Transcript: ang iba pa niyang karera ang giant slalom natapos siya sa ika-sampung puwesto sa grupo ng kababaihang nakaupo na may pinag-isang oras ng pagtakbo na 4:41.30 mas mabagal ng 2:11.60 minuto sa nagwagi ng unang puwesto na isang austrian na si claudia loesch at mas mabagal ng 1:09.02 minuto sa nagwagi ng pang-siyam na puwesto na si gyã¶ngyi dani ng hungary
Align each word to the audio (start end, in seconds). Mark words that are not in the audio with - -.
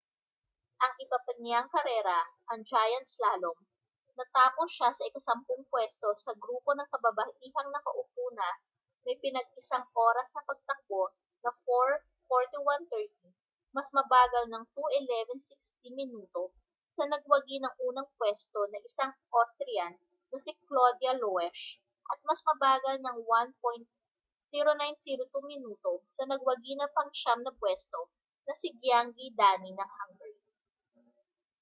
ang 0.85 0.93
iba 1.03 1.17
pa 1.25 1.33
niyang 1.41 1.69
karera 1.75 2.19
ang 2.51 2.61
giant 2.71 3.05
slalom 3.15 3.53
natapos 4.17 4.69
siya 4.75 4.89
sa 4.93 5.03
ika-sampung 5.13 5.63
puwesto 5.71 6.09
sa 6.23 6.31
grupo 6.43 6.71
ng 6.75 6.89
kababaihang 6.93 7.69
nakaupo 7.71 8.25
na 8.37 8.47
may 9.05 9.13
pinag-isang 9.23 9.85
oras 10.07 10.25
ng 10.33 10.41
pagtakbo 10.49 11.01
na 11.45 11.51
4:41.30 11.69 13.29
mas 13.77 13.89
mabagal 13.97 14.45
ng 14.49 14.65
2:11.60 14.73 15.53
minuto 15.99 16.41
sa 16.97 17.03
nagwagi 17.11 17.57
ng 17.61 17.75
unang 17.87 18.09
puwesto 18.17 18.59
na 18.73 18.79
isang 18.87 19.11
austrian 19.37 19.93
na 20.33 20.37
si 20.43 20.51
claudia 20.67 21.13
loesch 21.21 21.65
at 22.11 22.19
mas 22.27 22.41
mabagal 22.49 22.95
ng 22.99 23.17
1:09.02 24.49 25.29
minuto 25.51 25.91
sa 26.17 26.23
nagwagi 26.31 26.73
ng 26.75 26.89
pang-siyam 26.97 27.39
na 27.45 27.53
puwesto 27.59 27.99
na 28.49 28.53
si 28.61 28.69
gyã¶ngyi 28.81 29.27
dani 29.39 29.71
ng 29.79 29.91
hungary 30.01 30.39